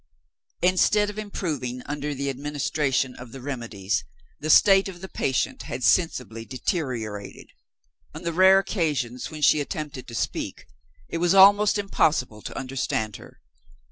Instead 0.63 1.11
of 1.11 1.19
improving 1.19 1.83
under 1.85 2.15
the 2.15 2.27
administration 2.27 3.13
of 3.17 3.31
the 3.31 3.39
remedies, 3.39 4.03
the 4.39 4.49
state 4.49 4.87
of 4.89 4.99
the 4.99 5.07
patient 5.07 5.61
had 5.61 5.83
sensibly 5.83 6.43
deteriorated. 6.43 7.51
On 8.15 8.23
the 8.23 8.33
rare 8.33 8.57
occasions 8.57 9.29
when 9.29 9.43
she 9.43 9.61
attempted 9.61 10.07
to 10.07 10.15
speak, 10.15 10.65
it 11.07 11.19
was 11.19 11.35
almost 11.35 11.77
impossible 11.77 12.41
to 12.41 12.57
understand 12.57 13.17
her. 13.17 13.41